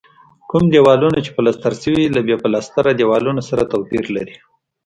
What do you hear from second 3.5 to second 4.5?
توپیر لري.